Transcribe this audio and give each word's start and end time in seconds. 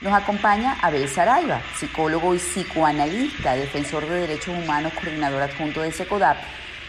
Nos 0.00 0.12
acompaña 0.12 0.76
Abel 0.80 1.08
Saraiva, 1.08 1.60
psicólogo 1.74 2.32
y 2.32 2.38
psicoanalista, 2.38 3.56
defensor 3.56 4.06
de 4.08 4.20
derechos 4.20 4.56
humanos, 4.56 4.92
coordinador 4.92 5.42
adjunto 5.42 5.82
de 5.82 5.90
SECODAP. 5.90 6.36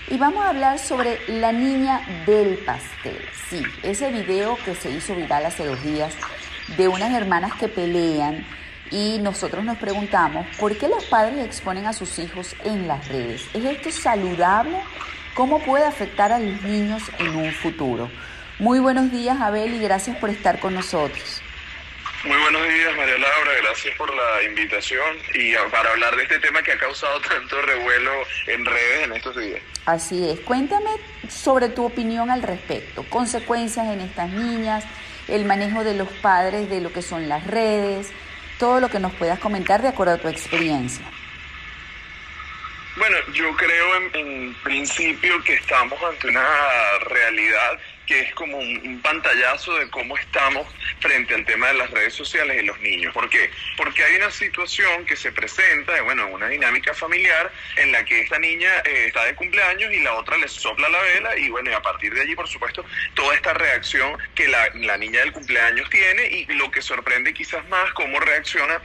Y 0.09 0.17
vamos 0.17 0.45
a 0.45 0.49
hablar 0.49 0.77
sobre 0.77 1.19
la 1.27 1.51
niña 1.51 2.01
del 2.27 2.59
pastel. 2.59 3.17
Sí, 3.49 3.63
ese 3.81 4.11
video 4.11 4.59
que 4.63 4.75
se 4.75 4.91
hizo 4.91 5.15
viral 5.15 5.43
hace 5.43 5.65
dos 5.65 5.81
días 5.83 6.13
de 6.77 6.87
unas 6.87 7.11
hermanas 7.11 7.53
que 7.55 7.67
pelean 7.67 8.45
y 8.91 9.17
nosotros 9.17 9.65
nos 9.65 9.79
preguntamos, 9.79 10.45
¿por 10.59 10.77
qué 10.77 10.87
los 10.87 11.03
padres 11.05 11.43
exponen 11.43 11.87
a 11.87 11.93
sus 11.93 12.19
hijos 12.19 12.55
en 12.63 12.87
las 12.87 13.07
redes? 13.07 13.41
¿Es 13.55 13.65
esto 13.65 13.89
saludable? 13.89 14.77
¿Cómo 15.33 15.57
puede 15.63 15.85
afectar 15.85 16.31
a 16.31 16.37
los 16.37 16.61
niños 16.61 17.01
en 17.17 17.35
un 17.35 17.51
futuro? 17.53 18.11
Muy 18.59 18.77
buenos 18.77 19.11
días, 19.11 19.41
Abel, 19.41 19.73
y 19.73 19.79
gracias 19.79 20.15
por 20.17 20.29
estar 20.29 20.59
con 20.59 20.75
nosotros. 20.75 21.41
Muy 22.25 22.37
buenos 22.37 22.67
días, 22.67 22.95
María 22.97 23.17
Laura. 23.17 23.51
Gracias 23.61 23.95
por 23.95 24.13
la 24.13 24.43
invitación 24.43 25.17
y 25.33 25.53
para 25.71 25.91
hablar 25.91 26.15
de 26.17 26.23
este 26.23 26.39
tema 26.39 26.61
que 26.61 26.73
ha 26.73 26.77
causado 26.77 27.19
tanto 27.29 27.61
revuelo 27.61 28.11
en 28.47 28.65
redes 28.65 29.05
en 29.05 29.13
estos 29.13 29.37
días. 29.37 29.61
Así 29.85 30.29
es. 30.29 30.39
Cuéntame 30.41 30.89
sobre 31.29 31.69
tu 31.69 31.85
opinión 31.85 32.29
al 32.29 32.43
respecto. 32.43 33.03
Consecuencias 33.09 33.87
en 33.87 34.01
estas 34.01 34.29
niñas, 34.29 34.83
el 35.29 35.45
manejo 35.45 35.85
de 35.85 35.93
los 35.93 36.09
padres 36.09 36.69
de 36.69 36.81
lo 36.81 36.91
que 36.91 37.01
son 37.01 37.29
las 37.29 37.47
redes, 37.47 38.11
todo 38.57 38.81
lo 38.81 38.89
que 38.89 38.99
nos 38.99 39.13
puedas 39.13 39.39
comentar 39.39 39.81
de 39.81 39.87
acuerdo 39.87 40.15
a 40.15 40.17
tu 40.17 40.27
experiencia. 40.27 41.05
Bueno, 42.97 43.15
yo 43.31 43.55
creo 43.55 43.95
en, 44.13 44.53
principio 44.55 45.41
que 45.43 45.53
estamos 45.53 45.97
ante 46.03 46.27
una 46.27 46.45
realidad 47.07 47.79
que 48.09 48.21
es 48.21 48.33
como 48.33 48.57
un, 48.57 48.99
pantallazo 49.03 49.75
de 49.77 49.87
cómo 49.91 50.17
estamos 50.17 50.67
frente 50.99 51.35
al 51.35 51.45
tema 51.45 51.67
de 51.67 51.75
las 51.75 51.91
redes 51.91 52.15
sociales 52.15 52.61
y 52.61 52.65
los 52.65 52.79
niños. 52.79 53.13
¿Por 53.13 53.29
qué? 53.29 53.51
Porque 53.77 54.03
hay 54.03 54.15
una 54.15 54.31
situación 54.31 55.05
que 55.05 55.15
se 55.15 55.31
presenta, 55.31 56.01
bueno, 56.01 56.25
una 56.27 56.47
dinámica 56.47 56.95
familiar 56.95 57.51
en 57.75 57.91
la 57.91 58.03
que 58.03 58.21
esta 58.21 58.39
niña 58.39 58.69
eh, 58.83 59.05
está 59.07 59.25
de 59.25 59.35
cumpleaños 59.35 59.93
y 59.93 59.99
la 59.99 60.15
otra 60.15 60.37
le 60.37 60.47
sopla 60.47 60.89
la 60.89 60.99
vela 61.01 61.37
y 61.37 61.49
bueno, 61.49 61.69
y 61.69 61.73
a 61.73 61.81
partir 61.83 62.11
de 62.11 62.21
allí, 62.21 62.35
por 62.35 62.47
supuesto, 62.47 62.83
toda 63.13 63.35
esta 63.35 63.53
reacción 63.53 64.17
que 64.33 64.47
la, 64.47 64.69
la 64.73 64.97
niña 64.97 65.19
del 65.19 65.31
cumpleaños 65.31 65.87
tiene 65.91 66.25
y 66.25 66.45
lo 66.53 66.71
que 66.71 66.81
sorprende 66.81 67.31
quizás 67.31 67.67
más, 67.69 67.93
cómo 67.93 68.19
reacciona 68.19 68.81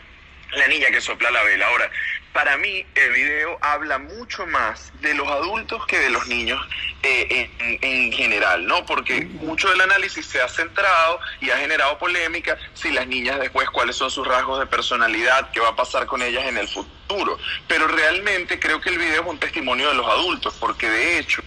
la 0.53 0.69
niña 0.69 0.91
que 0.91 1.01
sopla 1.01 1.31
la 1.31 1.43
vela. 1.45 1.67
Ahora, 1.67 1.91
para 2.35 2.57
mí 2.57 2.85
el 2.97 3.13
video 3.13 3.57
habla 3.61 3.99
mucho 3.99 4.45
más 4.45 4.93
de 5.01 5.15
los 5.15 5.27
adultos 5.29 5.87
que 5.87 6.01
de 6.01 6.11
los 6.11 6.27
niños 6.27 6.61
eh, 7.05 7.49
en, 7.81 8.13
general, 8.13 8.67
¿no? 8.67 8.85
Porque 8.85 9.21
mucho 9.25 9.71
del 9.71 9.81
análisis 9.81 10.27
se 10.27 10.43
ha 10.43 10.49
centrado 10.49 11.21
y 11.41 11.51
ha 11.51 11.59
generado 11.59 11.97
polémica 11.97 12.59
si 12.75 12.91
las 12.91 13.07
niñas 13.07 13.39
después 13.39 13.71
cuáles 13.71 13.95
son 13.97 14.11
sus 14.11 14.27
rasgos 14.27 14.59
de 14.59 14.67
personalidad, 14.67 15.53
qué 15.53 15.61
va 15.61 15.69
a 15.69 15.77
pasar 15.77 16.07
con 16.07 16.23
ellas 16.23 16.45
en 16.47 16.59
el 16.59 16.67
futuro. 16.67 17.39
Pero 17.69 17.87
realmente 17.87 18.59
creo 18.59 18.81
que 18.81 18.91
el 18.91 18.99
video 18.99 19.23
es 19.23 19.29
un 19.29 19.39
testimonio 19.39 19.89
de 19.89 19.95
los 19.95 20.07
adultos, 20.07 20.57
porque 20.59 20.91
de 20.91 21.19
hecho, 21.21 21.41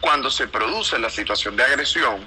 cuando 0.00 0.28
se 0.28 0.48
produce 0.48 0.98
la 0.98 1.10
situación 1.10 1.56
de 1.56 1.62
agresión, 1.62 2.26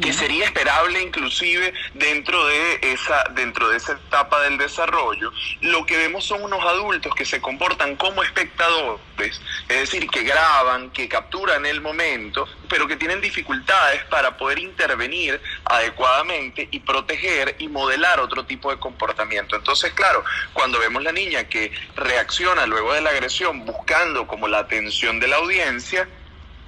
que 0.00 0.12
sería 0.12 0.44
esperable 0.44 1.02
inclusive 1.02 1.72
dentro 1.94 2.46
de 2.46 2.80
esa 2.82 3.24
dentro 3.34 3.68
de 3.68 3.76
esa 3.76 3.92
etapa 3.92 4.40
del 4.42 4.58
desarrollo 4.58 5.32
lo 5.60 5.84
que 5.84 5.96
vemos 5.96 6.24
son 6.24 6.42
unos 6.42 6.64
adultos 6.64 7.14
que 7.14 7.24
se 7.24 7.40
comportan 7.40 7.96
como 7.96 8.22
espectadores 8.22 9.40
es 9.68 9.80
decir 9.80 10.08
que 10.08 10.22
graban 10.22 10.90
que 10.90 11.08
capturan 11.08 11.66
el 11.66 11.80
momento 11.80 12.48
pero 12.68 12.86
que 12.86 12.96
tienen 12.96 13.20
dificultades 13.20 14.04
para 14.04 14.36
poder 14.36 14.58
intervenir 14.58 15.40
adecuadamente 15.64 16.68
y 16.70 16.80
proteger 16.80 17.56
y 17.58 17.68
modelar 17.68 18.20
otro 18.20 18.44
tipo 18.44 18.70
de 18.70 18.78
comportamiento. 18.78 19.56
Entonces 19.56 19.92
claro 19.92 20.24
cuando 20.52 20.78
vemos 20.78 21.02
la 21.02 21.12
niña 21.12 21.44
que 21.44 21.72
reacciona 21.94 22.66
luego 22.66 22.92
de 22.92 23.00
la 23.00 23.10
agresión 23.10 23.64
buscando 23.64 24.26
como 24.26 24.48
la 24.48 24.58
atención 24.58 25.20
de 25.20 25.28
la 25.28 25.36
audiencia 25.36 26.08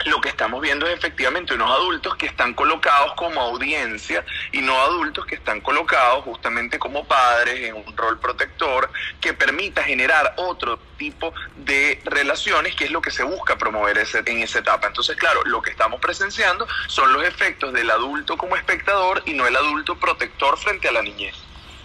lo 0.09 0.21
que 0.21 0.29
estamos 0.29 0.61
viendo 0.61 0.87
es 0.87 0.97
efectivamente 0.97 1.55
unos 1.55 1.71
adultos 1.71 2.17
que 2.17 2.27
están 2.27 2.55
colocados 2.55 3.15
como 3.15 3.41
audiencia 3.41 4.25
y 4.53 4.61
no 4.61 4.79
adultos 4.81 5.27
que 5.27 5.37
están 5.37 5.61
colocados 5.61 6.25
justamente 6.25 6.79
como 6.79 7.05
padres 7.05 7.69
en 7.69 7.77
un 7.77 7.97
rol 7.97 8.19
protector 8.19 8.91
que 9.21 9.35
permita 9.35 9.83
generar 9.83 10.35
otro 10.37 10.79
tipo 10.97 11.33
de 11.57 12.01
relaciones 12.05 12.75
que 12.75 12.85
es 12.85 12.91
lo 12.91 13.01
que 13.01 13.11
se 13.11 13.23
busca 13.23 13.57
promover 13.57 13.99
ese, 13.99 14.23
en 14.27 14.39
esa 14.39 14.59
etapa. 14.61 14.87
Entonces, 14.87 15.17
claro, 15.17 15.43
lo 15.45 15.63
que 15.63 15.71
estamos 15.71 16.01
presenciando 16.01 16.67
son 16.87 17.13
los 17.13 17.25
efectos 17.25 17.73
del 17.73 17.91
adulto 17.91 18.37
como 18.37 18.57
espectador 18.57 19.23
y 19.27 19.35
no 19.35 19.47
el 19.47 19.57
adulto 19.57 19.97
protector 19.97 20.59
frente 20.59 20.89
a 20.89 20.93
la 20.93 21.03
niñez. 21.03 21.35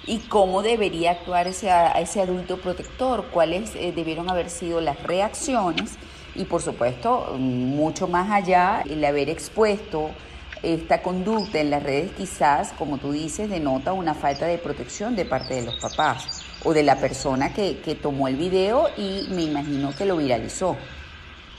¿Y 0.06 0.20
cómo 0.28 0.62
debería 0.64 1.12
actuar 1.12 1.48
ese, 1.48 1.72
ese 1.96 2.22
adulto 2.22 2.58
protector? 2.58 3.26
¿Cuáles 3.32 3.74
eh, 3.76 3.94
debieron 3.96 4.30
haber 4.30 4.50
sido 4.50 4.82
las 4.82 5.02
reacciones? 5.02 5.98
Y 6.36 6.46
por 6.46 6.62
supuesto, 6.62 7.36
mucho 7.38 8.08
más 8.08 8.32
allá, 8.32 8.84
el 8.90 9.04
haber 9.06 9.30
expuesto 9.30 10.12
esta 10.62 11.02
conducta 11.02 11.60
en 11.60 11.70
las 11.70 11.84
redes 11.84 12.12
quizás, 12.14 12.72
como 12.74 12.98
tú 12.98 13.12
dices, 13.12 13.50
denota 13.50 13.92
una 13.92 14.14
falta 14.14 14.46
de 14.46 14.58
protección 14.58 15.16
de 15.16 15.26
parte 15.26 15.56
de 15.56 15.64
los 15.64 15.76
papás 15.76 16.44
o 16.64 16.74
de 16.74 16.84
la 16.84 16.98
persona 17.00 17.54
que, 17.54 17.80
que 17.80 17.96
tomó 17.96 18.28
el 18.28 18.38
video 18.38 18.90
y 18.98 19.28
me 19.32 19.44
imagino 19.44 19.94
que 19.96 20.06
lo 20.06 20.16
viralizó. 20.18 20.78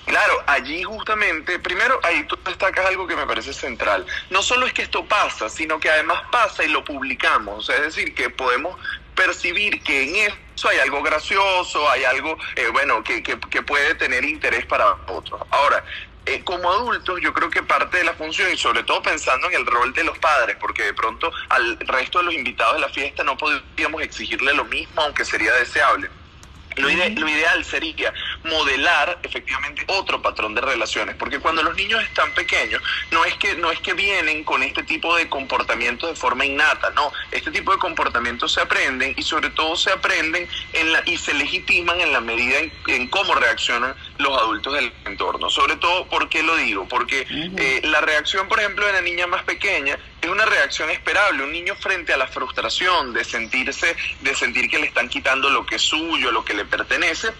Claro, 0.06 0.34
allí 0.46 0.82
justamente, 0.82 1.58
primero 1.58 1.98
ahí 2.02 2.24
tú 2.24 2.36
destacas 2.44 2.86
algo 2.86 3.06
que 3.06 3.16
me 3.16 3.26
parece 3.26 3.52
central. 3.54 4.04
No 4.30 4.42
solo 4.42 4.66
es 4.66 4.72
que 4.72 4.82
esto 4.82 5.04
pasa, 5.06 5.48
sino 5.48 5.80
que 5.80 5.88
además 5.88 6.22
pasa 6.30 6.62
y 6.62 6.68
lo 6.68 6.84
publicamos. 6.84 7.70
Es 7.70 7.80
decir, 7.80 8.14
que 8.14 8.28
podemos 8.28 8.76
percibir 9.14 9.82
que 9.82 10.02
en 10.02 10.32
eso 10.54 10.68
hay 10.68 10.78
algo 10.78 11.02
gracioso, 11.02 11.88
hay 11.90 12.04
algo, 12.04 12.36
eh, 12.56 12.68
bueno, 12.72 13.02
que, 13.02 13.22
que, 13.22 13.62
puede 13.62 13.94
tener 13.94 14.24
interés 14.24 14.66
para 14.66 14.96
otros. 15.08 15.40
Ahora, 15.50 15.84
eh, 16.26 16.42
como 16.44 16.70
adultos, 16.70 17.20
yo 17.20 17.32
creo 17.32 17.50
que 17.50 17.62
parte 17.62 17.98
de 17.98 18.04
la 18.04 18.14
función, 18.14 18.52
y 18.52 18.56
sobre 18.56 18.82
todo 18.82 19.02
pensando 19.02 19.48
en 19.48 19.54
el 19.54 19.66
rol 19.66 19.92
de 19.92 20.04
los 20.04 20.18
padres, 20.18 20.56
porque 20.60 20.82
de 20.84 20.94
pronto 20.94 21.30
al 21.48 21.78
resto 21.80 22.18
de 22.18 22.24
los 22.24 22.34
invitados 22.34 22.74
de 22.74 22.80
la 22.80 22.88
fiesta 22.88 23.24
no 23.24 23.36
podríamos 23.36 24.02
exigirle 24.02 24.54
lo 24.54 24.64
mismo, 24.64 25.02
aunque 25.02 25.24
sería 25.24 25.52
deseable 25.54 26.08
lo, 26.76 26.90
ideal 26.90 27.64
sería 27.64 28.12
modelar 28.44 29.18
efectivamente 29.22 29.84
otro 29.88 30.22
patrón 30.22 30.54
de 30.54 30.60
relaciones, 30.60 31.16
porque 31.16 31.40
cuando 31.40 31.62
los 31.62 31.74
niños 31.74 32.02
están 32.02 32.32
pequeños, 32.34 32.82
no 33.10 33.24
es 33.24 33.34
que, 33.34 33.54
no 33.56 33.70
es 33.70 33.80
que 33.80 33.94
vienen 33.94 34.44
con 34.44 34.62
este 34.62 34.82
tipo 34.82 35.16
de 35.16 35.28
comportamientos 35.28 36.10
de 36.10 36.16
forma 36.16 36.44
innata, 36.44 36.90
no, 36.90 37.12
este 37.30 37.50
tipo 37.50 37.72
de 37.72 37.78
comportamientos 37.78 38.52
se 38.52 38.60
aprenden 38.60 39.14
y 39.16 39.22
sobre 39.22 39.50
todo 39.50 39.76
se 39.76 39.90
aprenden 39.90 40.48
en 40.72 40.92
la, 40.92 41.02
y 41.06 41.16
se 41.16 41.34
legitiman 41.34 42.00
en 42.00 42.12
la 42.12 42.20
medida 42.20 42.58
en, 42.86 43.08
cómo 43.08 43.34
reaccionan 43.34 43.94
los 44.18 44.36
adultos 44.38 44.74
del 44.74 44.92
entorno. 45.04 45.50
Sobre 45.50 45.76
todo, 45.76 46.06
¿por 46.06 46.28
qué 46.28 46.42
lo 46.42 46.56
digo? 46.56 46.86
Porque 46.88 47.26
eh, 47.28 47.80
la 47.84 48.00
reacción, 48.00 48.48
por 48.48 48.60
ejemplo, 48.60 48.86
de 48.86 48.92
la 48.92 49.00
niña 49.00 49.26
más 49.26 49.42
pequeña 49.44 49.98
es 50.20 50.28
una 50.28 50.44
reacción 50.46 50.90
esperable. 50.90 51.44
Un 51.44 51.52
niño 51.52 51.74
frente 51.76 52.12
a 52.12 52.16
la 52.16 52.26
frustración 52.26 53.12
de 53.12 53.24
sentirse, 53.24 53.96
de 54.20 54.34
sentir 54.34 54.68
que 54.68 54.78
le 54.78 54.86
están 54.86 55.08
quitando 55.08 55.50
lo 55.50 55.66
que 55.66 55.76
es 55.76 55.82
suyo, 55.82 56.32
lo 56.32 56.44
que 56.44 56.54
le 56.54 56.64
pertenece, 56.64 57.32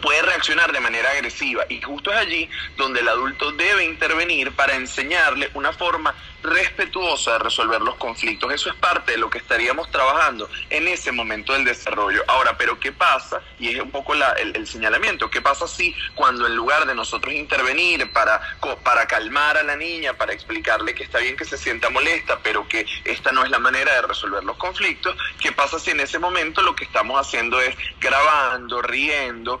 puede 0.00 0.22
reaccionar 0.22 0.72
de 0.72 0.80
manera 0.80 1.10
agresiva 1.10 1.64
y 1.68 1.80
justo 1.80 2.10
es 2.10 2.16
allí 2.16 2.48
donde 2.76 3.00
el 3.00 3.08
adulto 3.08 3.52
debe 3.52 3.84
intervenir 3.84 4.52
para 4.52 4.74
enseñarle 4.74 5.50
una 5.54 5.72
forma 5.72 6.14
respetuosa 6.42 7.34
de 7.34 7.38
resolver 7.38 7.80
los 7.80 7.94
conflictos. 7.96 8.52
Eso 8.52 8.70
es 8.70 8.76
parte 8.76 9.12
de 9.12 9.18
lo 9.18 9.30
que 9.30 9.38
estaríamos 9.38 9.90
trabajando 9.90 10.48
en 10.70 10.88
ese 10.88 11.12
momento 11.12 11.52
del 11.52 11.64
desarrollo. 11.64 12.24
Ahora, 12.26 12.56
pero 12.56 12.78
¿qué 12.80 12.92
pasa? 12.92 13.40
Y 13.58 13.68
es 13.68 13.80
un 13.80 13.90
poco 13.90 14.14
el, 14.14 14.66
señalamiento. 14.66 15.30
¿Qué 15.30 15.40
pasa 15.40 15.68
si 15.68 15.94
cuando 16.14 16.46
en 16.46 16.56
lugar 16.56 16.86
de 16.86 16.94
nosotros 16.94 17.32
intervenir 17.34 18.10
para, 18.12 18.40
para 18.82 19.06
calmar 19.06 19.56
a 19.56 19.62
la 19.62 19.76
niña, 19.76 20.14
para 20.14 20.32
explicarle 20.32 20.94
que 20.94 21.04
está 21.04 21.18
bien 21.18 21.36
que 21.36 21.44
se 21.44 21.58
sienta 21.58 21.90
molesta, 21.90 22.40
pero 22.42 22.66
que 22.66 22.86
esta 23.04 23.32
no 23.32 23.44
es 23.44 23.50
la 23.50 23.58
manera 23.58 23.94
de 23.94 24.02
resolver 24.02 24.42
los 24.42 24.56
conflictos, 24.56 25.16
¿qué 25.40 25.52
pasa 25.52 25.78
si 25.78 25.90
en 25.90 26.00
ese 26.00 26.18
momento 26.18 26.62
lo 26.62 26.74
que 26.74 26.84
estamos 26.84 27.20
haciendo 27.20 27.60
es 27.60 27.76
grabando, 28.00 28.82
riendo, 28.82 29.60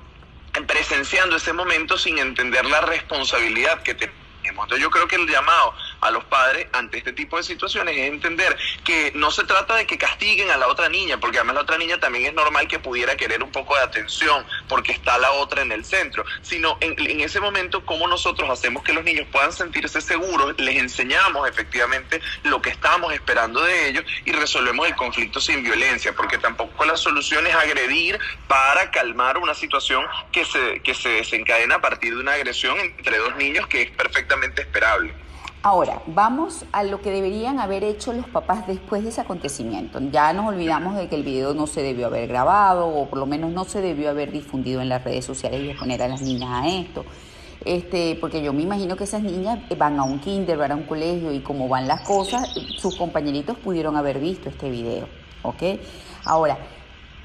presenciando 0.66 1.36
ese 1.36 1.52
momento 1.52 1.96
sin 1.96 2.18
entender 2.18 2.64
la 2.66 2.80
responsabilidad 2.82 3.82
que 3.82 3.94
tenemos? 3.94 4.20
Entonces 4.44 4.80
yo 4.80 4.90
creo 4.90 5.08
que 5.08 5.16
el 5.16 5.26
llamado 5.26 5.74
a 6.02 6.10
los 6.10 6.24
padres 6.24 6.66
ante 6.72 6.98
este 6.98 7.12
tipo 7.12 7.36
de 7.36 7.44
situaciones 7.44 7.96
es 7.96 8.10
entender 8.10 8.56
que 8.84 9.12
no 9.14 9.30
se 9.30 9.44
trata 9.44 9.76
de 9.76 9.86
que 9.86 9.96
castiguen 9.96 10.50
a 10.50 10.56
la 10.56 10.68
otra 10.68 10.88
niña, 10.88 11.18
porque 11.18 11.38
además 11.38 11.54
la 11.54 11.60
otra 11.62 11.78
niña 11.78 11.98
también 11.98 12.26
es 12.26 12.34
normal 12.34 12.68
que 12.68 12.78
pudiera 12.78 13.16
querer 13.16 13.42
un 13.42 13.50
poco 13.50 13.76
de 13.76 13.82
atención 13.82 14.44
porque 14.68 14.92
está 14.92 15.16
la 15.18 15.30
otra 15.32 15.62
en 15.62 15.72
el 15.72 15.84
centro, 15.84 16.24
sino 16.42 16.76
en, 16.80 17.20
ese 17.20 17.40
momento 17.40 17.86
cómo 17.86 18.08
nosotros 18.08 18.50
hacemos 18.50 18.82
que 18.82 18.92
los 18.92 19.04
niños 19.04 19.26
puedan 19.30 19.52
sentirse 19.52 20.00
seguros, 20.00 20.54
les 20.58 20.76
enseñamos 20.76 21.48
efectivamente 21.48 22.20
lo 22.42 22.60
que 22.60 22.70
estamos 22.70 23.12
esperando 23.14 23.62
de 23.62 23.88
ellos 23.88 24.04
y 24.24 24.32
resolvemos 24.32 24.88
el 24.88 24.96
conflicto 24.96 25.40
sin 25.40 25.62
violencia, 25.62 26.12
porque 26.14 26.38
tampoco 26.38 26.84
la 26.84 26.96
solución 26.96 27.46
es 27.46 27.54
agredir 27.54 28.18
para 28.48 28.90
calmar 28.90 29.38
una 29.38 29.54
situación 29.54 30.04
que 30.32 30.44
se, 30.44 30.80
que 30.80 30.94
se 30.94 31.10
desencadena 31.10 31.76
a 31.76 31.80
partir 31.80 32.14
de 32.14 32.20
una 32.20 32.32
agresión 32.32 32.78
entre 32.80 33.18
dos 33.18 33.36
niños 33.36 33.68
que 33.68 33.82
es 33.82 33.90
perfectamente 33.90 34.62
esperable. 34.62 35.21
Ahora, 35.64 36.02
vamos 36.08 36.64
a 36.72 36.82
lo 36.82 37.00
que 37.00 37.12
deberían 37.12 37.60
haber 37.60 37.84
hecho 37.84 38.12
los 38.12 38.26
papás 38.26 38.66
después 38.66 39.04
de 39.04 39.10
ese 39.10 39.20
acontecimiento. 39.20 40.00
Ya 40.10 40.32
nos 40.32 40.48
olvidamos 40.48 40.96
de 40.96 41.08
que 41.08 41.14
el 41.14 41.22
video 41.22 41.54
no 41.54 41.68
se 41.68 41.82
debió 41.82 42.08
haber 42.08 42.26
grabado 42.26 42.88
o 42.88 43.08
por 43.08 43.20
lo 43.20 43.26
menos 43.26 43.52
no 43.52 43.62
se 43.64 43.80
debió 43.80 44.10
haber 44.10 44.32
difundido 44.32 44.80
en 44.80 44.88
las 44.88 45.04
redes 45.04 45.24
sociales 45.24 45.60
y 45.60 45.70
exponer 45.70 46.02
a 46.02 46.08
las 46.08 46.20
niñas 46.20 46.50
a 46.50 46.66
esto. 46.66 47.04
Este, 47.64 48.18
porque 48.20 48.42
yo 48.42 48.52
me 48.52 48.62
imagino 48.62 48.96
que 48.96 49.04
esas 49.04 49.22
niñas 49.22 49.60
van 49.78 50.00
a 50.00 50.02
un 50.02 50.18
kinder, 50.18 50.58
van 50.58 50.72
a 50.72 50.74
un 50.74 50.82
colegio 50.82 51.30
y 51.30 51.38
como 51.38 51.68
van 51.68 51.86
las 51.86 52.00
cosas, 52.00 52.52
sus 52.76 52.96
compañeritos 52.96 53.56
pudieron 53.56 53.96
haber 53.96 54.18
visto 54.18 54.48
este 54.48 54.68
video, 54.68 55.06
¿ok? 55.42 55.62
Ahora, 56.24 56.58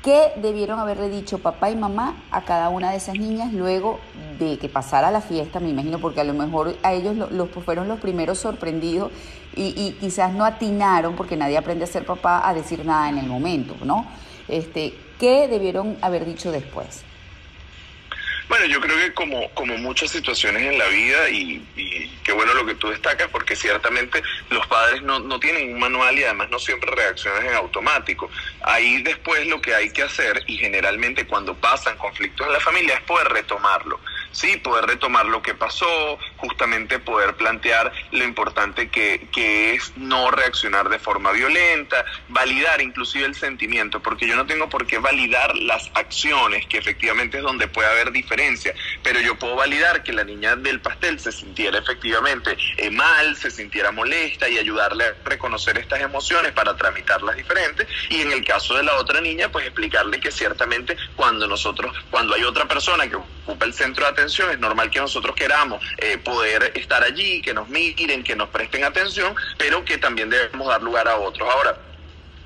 ¿Qué 0.04 0.32
debieron 0.38 0.80
haberle 0.80 1.10
dicho 1.10 1.40
papá 1.40 1.70
y 1.70 1.76
mamá 1.76 2.16
a 2.32 2.44
cada 2.44 2.70
una 2.70 2.92
de 2.92 2.98
esas 2.98 3.18
niñas 3.18 3.52
luego 3.52 4.00
de 4.40 4.58
que 4.58 4.70
pasara 4.70 5.12
la 5.12 5.22
fiesta? 5.22 5.60
Me 5.60 5.70
imagino, 5.70 6.00
porque 6.00 6.22
a 6.22 6.24
lo 6.24 6.34
mejor 6.34 6.76
a 6.84 6.94
ellos 6.94 7.16
los, 7.16 7.50
fueron 7.50 7.88
los 7.88 8.00
primeros 8.00 8.38
sorprendidos 8.38 9.12
y, 9.56 9.74
y, 9.76 9.98
quizás 10.00 10.34
no 10.34 10.46
atinaron, 10.46 11.16
porque 11.16 11.36
nadie 11.36 11.58
aprende 11.58 11.84
a 11.84 11.88
ser 11.88 12.06
papá, 12.06 12.48
a 12.48 12.54
decir 12.54 12.86
nada 12.86 13.10
en 13.10 13.18
el 13.18 13.28
momento, 13.28 13.76
¿no? 13.84 14.06
Este, 14.48 14.94
¿Qué 15.20 15.48
debieron 15.48 15.98
haber 16.02 16.26
dicho 16.26 16.52
después? 16.52 17.04
Bueno, 18.50 18.66
yo 18.66 18.80
creo 18.80 18.98
que 18.98 19.14
como, 19.14 19.50
como 19.54 19.78
muchas 19.78 20.10
situaciones 20.12 20.64
en 20.64 20.78
la 20.78 20.88
vida, 20.88 21.30
y, 21.30 21.62
qué 22.24 22.32
bueno 22.32 22.54
lo 22.54 22.66
que 22.66 22.76
tú 22.76 22.90
destacas, 22.90 23.28
porque 23.30 23.56
ciertamente 23.56 24.24
los 24.50 24.66
padres 24.68 25.02
no, 25.02 25.20
no 25.20 25.40
tienen 25.40 25.74
un 25.74 25.80
manual 25.80 26.18
y 26.18 26.24
además 26.24 26.50
no 26.50 26.60
siempre 26.60 26.90
reaccionan 26.92 27.46
en 27.46 27.54
automático. 27.56 28.30
Ahí 28.62 29.02
después 29.02 29.46
lo 29.48 29.62
que 29.62 29.76
hay 29.76 29.92
que 29.92 30.04
hacer, 30.04 30.44
y 30.48 30.58
generalmente 30.58 31.28
cuando 31.28 31.56
pasan 31.56 31.98
conflictos 31.98 32.48
en 32.48 32.54
la 32.54 32.60
familia, 32.60 32.96
es 32.96 33.02
poder 33.02 33.28
retomarlo. 33.28 34.00
Sí, 34.38 34.58
poder 34.58 34.86
retomar 34.86 35.26
lo 35.26 35.42
que 35.42 35.56
pasó, 35.56 36.20
justamente 36.38 37.00
poder 37.00 37.36
plantear 37.36 37.92
lo 38.12 38.24
importante 38.24 38.90
que, 38.90 39.28
que 39.32 39.74
es 39.74 39.98
no 39.98 40.30
reaccionar 40.30 40.90
de 40.90 41.00
forma 41.00 41.32
violenta, 41.32 42.06
validar 42.28 42.80
inclusive 42.82 43.26
el 43.26 43.34
sentimiento, 43.34 44.00
porque 44.00 44.28
yo 44.28 44.36
no 44.36 44.46
tengo 44.46 44.70
por 44.70 44.86
qué 44.86 45.00
validar 45.00 45.56
las 45.58 45.90
acciones, 45.96 46.68
que 46.68 46.78
efectivamente 46.78 47.38
es 47.38 47.44
donde 47.44 47.68
puede 47.68 47.90
haber 47.90 48.12
diferencias 48.12 48.76
pero 49.04 49.20
yo 49.20 49.36
puedo 49.36 49.56
validar 49.56 50.04
que 50.04 50.14
la 50.14 50.24
niña 50.24 50.56
del 50.56 50.82
pastel 50.82 51.20
se 51.20 51.32
sintiera 51.32 51.80
efectivamente 51.80 52.58
eh, 52.78 52.90
mal, 52.90 53.36
se 53.36 53.52
sintiera 53.52 53.92
molesta 53.92 54.50
y 54.50 54.58
ayudarle 54.58 55.06
a 55.06 55.16
reconocer 55.24 55.78
estas 55.78 56.02
emociones 56.02 56.52
para 56.52 56.76
tramitarlas 56.76 57.36
diferentes. 57.36 57.88
Y 58.10 58.22
en 58.22 58.32
el 58.32 58.44
caso 58.44 58.76
de 58.76 58.84
la 58.84 58.96
otra 58.96 59.22
niña, 59.22 59.50
pues 59.52 59.66
explicarle 59.66 60.20
que 60.20 60.32
ciertamente 60.32 60.98
cuando 61.16 61.48
nosotros, 61.48 61.96
cuando 62.10 62.36
hay 62.36 62.44
otra 62.44 62.68
persona 62.68 63.08
que 63.10 63.18
ocupa 63.48 63.66
el 63.66 63.74
centro 63.74 64.04
de 64.04 64.12
atención, 64.12 64.50
es 64.52 64.60
normal 64.60 64.92
que 64.92 65.00
nosotros 65.00 65.34
queramos 65.34 65.82
eh, 65.98 66.18
poder 66.18 66.74
estar 66.76 67.02
allí, 67.02 67.42
que 67.42 67.54
nos 67.54 67.70
miren, 67.70 68.24
que 68.24 68.36
nos 68.36 68.50
presten 68.50 68.84
atención, 68.84 69.34
pero 69.58 69.86
que 69.86 69.98
también 69.98 70.30
debemos 70.30 70.68
dar 70.68 70.84
lugar 70.84 71.08
a 71.08 71.16
otros. 71.16 71.48
Ahora, 71.50 71.78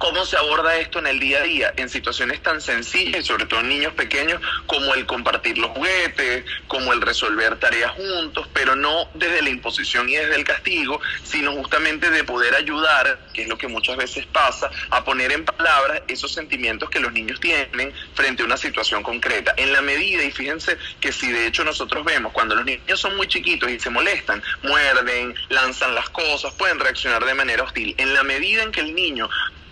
¿Cómo 0.02 0.26
se 0.26 0.36
aborda 0.36 0.78
esto 0.78 0.98
en 0.98 1.06
el 1.06 1.20
día 1.20 1.38
a 1.38 1.44
día? 1.44 1.74
En 1.78 1.88
situaciones 1.88 2.42
tan 2.42 2.60
sencillas, 2.60 3.24
sobre 3.24 3.46
todo 3.46 3.60
en 3.60 3.70
niños 3.70 3.94
pequeños, 3.94 4.42
como 4.66 4.96
el 4.96 5.06
compartir 5.06 5.60
los 5.60 5.70
juguetes, 5.70 6.44
como 6.66 6.92
el 6.92 7.02
resolver 7.02 7.60
tareas 7.60 7.92
juntos, 7.92 8.48
pero 8.52 8.76
no 8.76 9.10
desde 9.14 9.44
la 9.44 9.52
imposición 9.52 10.10
y 10.10 10.16
desde 10.16 10.38
el 10.38 10.44
castigo, 10.44 11.00
sino 11.24 11.52
justamente 11.52 12.10
de 12.10 12.24
poder 12.24 12.56
ayudar, 12.56 13.20
que 13.32 13.44
es 13.44 13.48
lo 13.48 13.60
que 13.60 13.68
muchas 13.68 13.96
veces 13.96 14.26
pasa, 14.26 14.72
a 14.90 15.04
poner 15.04 15.32
en 15.32 15.46
palabras 15.46 16.02
esos 16.08 16.34
sentimientos 16.34 16.90
que 16.90 17.00
los 17.00 17.14
niños 17.14 17.40
tienen 17.40 17.94
frente 18.16 18.42
a 18.42 18.48
una 18.48 18.58
situación 18.58 19.04
concreta. 19.04 19.54
En 19.56 19.72
la 19.72 19.84
medida, 19.84 20.24
y 20.24 20.32
fíjense 20.32 20.80
que 21.00 21.12
si 21.12 21.32
de 21.32 21.46
hecho 21.46 21.64
nosotros 21.64 22.04
vemos, 22.04 22.34
cuando 22.34 22.56
los 22.56 22.66
niños 22.66 23.00
son 23.00 23.16
muy 23.18 23.28
chiquitos 23.28 23.70
y 23.70 23.80
se 23.80 23.92
molestan, 23.92 24.42
muerden, 24.64 25.36
lanzan 25.50 25.94
las 25.94 26.10
cosas, 26.10 26.56
pueden 26.56 26.80
reaccionar 26.80 27.24
de 27.24 27.36
manera 27.36 27.62
hostil. 27.62 27.94
En 28.00 28.16
la 28.16 28.24
medida 28.24 28.64
en 28.64 28.72
que 28.72 28.80
el 28.80 28.96
niño 28.96 29.30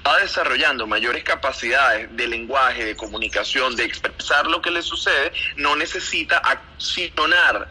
va 0.09 0.19
desarrollando 0.19 0.87
mayores 0.87 1.23
capacidades 1.23 2.15
de 2.15 2.27
lenguaje, 2.27 2.83
de 2.83 2.95
comunicación, 2.95 3.75
de 3.75 3.83
expresar 3.83 4.47
lo 4.47 4.61
que 4.61 4.71
le 4.71 4.81
sucede, 4.81 5.31
no 5.57 5.75
necesita 5.75 6.37
accionar 6.39 7.69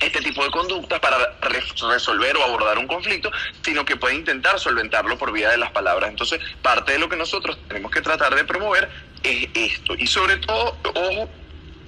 este 0.00 0.20
tipo 0.20 0.44
de 0.44 0.50
conductas 0.50 1.00
para 1.00 1.36
resolver 1.40 2.36
o 2.36 2.44
abordar 2.44 2.78
un 2.78 2.86
conflicto, 2.86 3.30
sino 3.62 3.84
que 3.84 3.96
puede 3.96 4.14
intentar 4.14 4.58
solventarlo 4.58 5.16
por 5.18 5.32
vía 5.32 5.50
de 5.50 5.56
las 5.56 5.70
palabras. 5.72 6.10
Entonces, 6.10 6.40
parte 6.62 6.92
de 6.92 6.98
lo 6.98 7.08
que 7.08 7.16
nosotros 7.16 7.58
tenemos 7.68 7.90
que 7.90 8.02
tratar 8.02 8.34
de 8.34 8.44
promover 8.44 8.88
es 9.22 9.48
esto. 9.54 9.94
Y 9.96 10.06
sobre 10.06 10.36
todo, 10.38 10.76
ojo, 10.94 11.28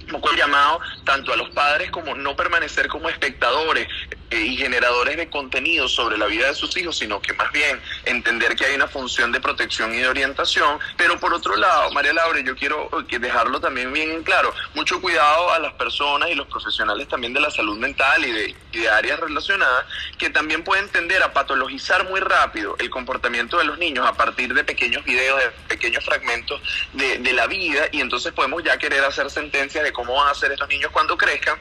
un 0.01 0.07
poco 0.07 0.31
el 0.31 0.37
llamado 0.37 0.79
tanto 1.03 1.33
a 1.33 1.35
los 1.35 1.49
padres 1.49 1.91
como 1.91 2.15
no 2.15 2.35
permanecer 2.35 2.87
como 2.87 3.09
espectadores 3.09 3.87
y 4.29 4.57
generadores 4.57 5.17
de 5.17 5.29
contenido 5.29 5.87
sobre 5.87 6.17
la 6.17 6.25
vida 6.25 6.47
de 6.47 6.55
sus 6.55 6.75
hijos, 6.77 6.97
sino 6.97 7.21
que 7.21 7.33
más 7.33 7.51
bien 7.51 7.79
entender 8.05 8.55
que 8.55 8.65
hay 8.65 8.75
una 8.75 8.87
función 8.87 9.31
de 9.31 9.39
protección 9.39 9.93
y 9.93 9.99
de 9.99 10.07
orientación. 10.07 10.79
Pero 10.97 11.19
por 11.19 11.33
otro 11.33 11.55
lado, 11.55 11.91
María 11.91 12.13
Laura, 12.13 12.39
yo 12.41 12.55
quiero 12.55 12.89
eh, 13.09 13.19
dejarlo 13.19 13.59
también 13.59 13.93
bien 13.93 14.11
en 14.11 14.23
claro, 14.23 14.53
mucho 14.73 15.01
cuidado 15.01 15.51
a 15.51 15.59
las 15.59 15.73
personas 15.73 16.29
y 16.29 16.35
los 16.35 16.47
profesionales 16.47 17.07
también 17.07 17.33
de 17.33 17.39
la 17.39 17.51
salud 17.51 17.77
mental 17.77 18.25
y 18.25 18.31
de, 18.31 18.55
de 18.73 18.89
áreas 18.89 19.19
relacionadas, 19.19 19.85
que 20.17 20.29
también 20.29 20.63
pueden 20.63 20.89
tender 20.89 21.23
a 21.23 21.33
patologizar 21.33 22.07
muy 22.09 22.19
rápido 22.19 22.75
el 22.79 22.89
comportamiento 22.89 23.57
de 23.57 23.65
los 23.65 23.77
niños 23.77 24.05
a 24.05 24.13
partir 24.13 24.53
de 24.53 24.63
pequeños 24.63 25.03
videos, 25.05 25.39
de 25.39 25.51
pequeños 25.67 26.03
fragmentos 26.03 26.61
de, 26.93 27.19
de 27.19 27.33
la 27.33 27.47
vida, 27.47 27.87
y 27.91 28.01
entonces 28.01 28.33
podemos 28.33 28.63
ya 28.63 28.77
querer 28.77 29.03
hacer 29.03 29.29
sentencias 29.29 29.83
de 29.83 29.93
cómo 29.93 30.15
van 30.15 30.29
a 30.29 30.35
ser 30.35 30.51
estos 30.51 30.67
niños 30.67 30.91
cuando 30.91 31.17
crezcan 31.17 31.57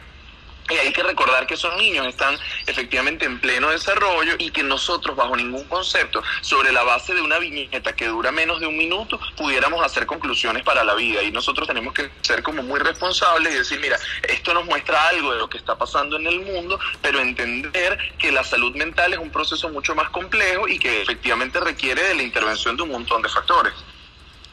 y 0.68 0.74
hay 0.74 0.92
que 0.92 1.02
recordar 1.02 1.46
que 1.46 1.54
esos 1.54 1.76
niños 1.76 2.06
están 2.06 2.36
efectivamente 2.66 3.24
en 3.24 3.40
pleno 3.40 3.70
desarrollo 3.70 4.34
y 4.38 4.50
que 4.50 4.62
nosotros 4.62 5.16
bajo 5.16 5.36
ningún 5.36 5.64
concepto, 5.64 6.22
sobre 6.40 6.72
la 6.72 6.82
base 6.82 7.14
de 7.14 7.22
una 7.22 7.38
viñeta 7.38 7.94
que 7.94 8.06
dura 8.06 8.32
menos 8.32 8.60
de 8.60 8.66
un 8.66 8.76
minuto, 8.76 9.20
pudiéramos 9.36 9.84
hacer 9.84 10.06
conclusiones 10.06 10.62
para 10.62 10.82
la 10.82 10.94
vida. 10.94 11.22
Y 11.22 11.30
nosotros 11.30 11.68
tenemos 11.68 11.94
que 11.94 12.10
ser 12.22 12.42
como 12.42 12.62
muy 12.62 12.80
responsables 12.80 13.54
y 13.54 13.58
decir, 13.58 13.80
mira, 13.80 13.96
esto 14.28 14.54
nos 14.54 14.64
muestra 14.64 15.08
algo 15.08 15.32
de 15.32 15.38
lo 15.38 15.48
que 15.48 15.58
está 15.58 15.76
pasando 15.76 16.16
en 16.16 16.26
el 16.26 16.40
mundo, 16.40 16.78
pero 17.00 17.20
entender 17.20 17.98
que 18.18 18.32
la 18.32 18.42
salud 18.42 18.74
mental 18.74 19.12
es 19.12 19.18
un 19.18 19.30
proceso 19.30 19.68
mucho 19.68 19.94
más 19.94 20.10
complejo 20.10 20.68
y 20.68 20.78
que 20.78 21.02
efectivamente 21.02 21.60
requiere 21.60 22.02
de 22.02 22.14
la 22.14 22.22
intervención 22.22 22.76
de 22.76 22.82
un 22.82 22.90
montón 22.90 23.22
de 23.22 23.28
factores. 23.28 23.72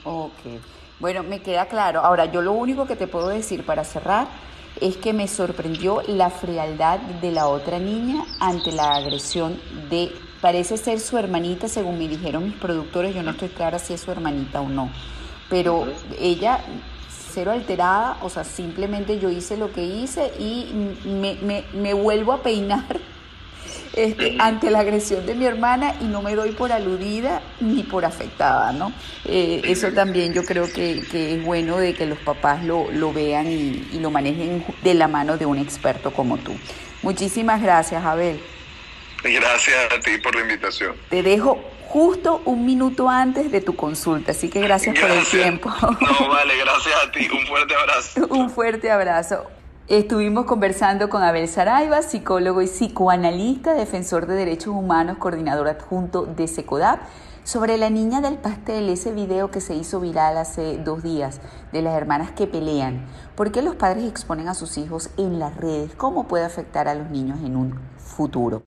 Ok, 0.03 0.39
bueno, 0.99 1.23
me 1.23 1.41
queda 1.41 1.67
claro. 1.67 2.01
Ahora, 2.01 2.25
yo 2.25 2.41
lo 2.41 2.51
único 2.51 2.85
que 2.85 2.95
te 2.95 3.07
puedo 3.07 3.29
decir 3.29 3.65
para 3.65 3.83
cerrar 3.83 4.27
es 4.81 4.97
que 4.97 5.13
me 5.13 5.27
sorprendió 5.27 6.01
la 6.07 6.29
frialdad 6.29 6.99
de 6.99 7.31
la 7.31 7.47
otra 7.47 7.79
niña 7.79 8.25
ante 8.39 8.71
la 8.71 8.95
agresión 8.95 9.59
de, 9.89 10.11
parece 10.41 10.77
ser 10.77 10.99
su 10.99 11.17
hermanita, 11.17 11.67
según 11.67 11.97
me 11.97 12.07
dijeron 12.07 12.43
mis 12.43 12.55
productores, 12.55 13.15
yo 13.15 13.23
no 13.23 13.31
estoy 13.31 13.49
clara 13.49 13.79
si 13.79 13.93
es 13.93 14.01
su 14.01 14.11
hermanita 14.11 14.61
o 14.61 14.69
no, 14.69 14.89
pero 15.49 15.87
ella 16.19 16.59
cero 17.33 17.51
alterada, 17.51 18.17
o 18.21 18.29
sea, 18.29 18.43
simplemente 18.43 19.19
yo 19.19 19.29
hice 19.29 19.57
lo 19.57 19.71
que 19.71 19.83
hice 19.83 20.31
y 20.39 20.71
me, 21.05 21.35
me, 21.35 21.65
me 21.73 21.93
vuelvo 21.93 22.33
a 22.33 22.43
peinar 22.43 22.99
este, 23.93 24.37
ante 24.39 24.71
la 24.71 24.79
agresión 24.79 25.25
de 25.25 25.35
mi 25.35 25.45
hermana 25.45 25.95
y 26.01 26.05
no 26.05 26.21
me 26.21 26.35
doy 26.35 26.51
por 26.51 26.71
aludida 26.71 27.41
ni 27.59 27.83
por 27.83 28.05
afectada, 28.05 28.71
¿no? 28.71 28.91
Eh, 29.25 29.61
eso 29.65 29.91
también 29.91 30.33
yo 30.33 30.43
creo 30.43 30.71
que, 30.71 31.03
es 31.13 31.43
bueno 31.43 31.77
de 31.77 31.93
que 31.93 32.05
los 32.05 32.17
papás 32.19 32.63
lo, 32.63 32.91
lo 32.91 33.13
vean 33.13 33.47
y, 33.47 33.87
y, 33.91 33.99
lo 33.99 34.09
manejen 34.09 34.65
de 34.81 34.93
la 34.95 35.07
mano 35.07 35.37
de 35.37 35.45
un 35.45 35.57
experto 35.57 36.11
como 36.11 36.37
tú. 36.37 36.53
Muchísimas 37.03 37.61
gracias, 37.61 38.03
Abel. 38.03 38.39
Gracias 39.23 39.93
a 39.93 39.99
ti 39.99 40.17
por 40.17 40.35
la 40.35 40.41
invitación. 40.41 40.95
Te 41.09 41.23
dejo 41.23 41.63
justo 41.87 42.41
un 42.45 42.65
minuto 42.65 43.07
antes 43.07 43.51
de 43.51 43.61
tu 43.61 43.75
consulta, 43.75 44.31
así 44.31 44.49
que 44.49 44.59
gracias, 44.59 44.99
por 44.99 45.11
el 45.11 45.23
tiempo. 45.25 45.71
No, 45.79 46.29
vale, 46.29 46.57
gracias 46.57 46.95
a 47.05 47.11
ti. 47.11 47.29
Un 47.31 47.45
fuerte 47.45 47.75
abrazo. 47.75 48.27
un 48.27 48.49
fuerte 48.49 48.91
abrazo. 48.91 49.45
Estuvimos 49.89 50.45
conversando 50.45 51.09
con 51.09 51.23
Abel 51.23 51.49
Saraiva, 51.49 52.01
psicólogo 52.03 52.61
y 52.61 52.67
psicoanalista, 52.67 53.73
defensor 53.73 54.27
de 54.27 54.35
derechos 54.35 54.73
humanos, 54.73 55.17
coordinador 55.17 55.67
adjunto 55.67 56.25
de 56.25 56.47
SECODAP, 56.47 57.01
sobre 57.43 57.77
la 57.77 57.89
niña 57.89 58.21
del 58.21 58.35
pastel, 58.35 58.87
ese 58.87 59.11
video 59.11 59.51
que 59.51 59.59
se 59.59 59.75
hizo 59.75 59.99
viral 59.99 60.37
hace 60.37 60.77
dos 60.77 61.03
días 61.03 61.41
de 61.73 61.81
las 61.81 61.95
hermanas 61.95 62.31
que 62.31 62.47
pelean. 62.47 63.05
¿Por 63.35 63.51
qué 63.51 63.61
los 63.61 63.75
padres 63.75 64.05
exponen 64.05 64.47
a 64.47 64.53
sus 64.53 64.77
hijos 64.77 65.09
en 65.17 65.37
las 65.37 65.57
redes? 65.57 65.93
¿Cómo 65.95 66.29
puede 66.29 66.45
afectar 66.45 66.87
a 66.87 66.95
los 66.95 67.09
niños 67.09 67.39
en 67.43 67.57
un 67.57 67.77
futuro? 67.97 68.61